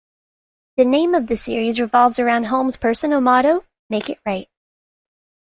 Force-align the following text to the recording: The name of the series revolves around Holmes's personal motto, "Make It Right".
The 0.77 0.85
name 0.85 1.13
of 1.13 1.27
the 1.27 1.37
series 1.37 1.79
revolves 1.79 2.17
around 2.17 2.45
Holmes's 2.47 2.75
personal 2.75 3.21
motto, 3.21 3.65
"Make 3.87 4.09
It 4.09 4.19
Right". 4.25 4.49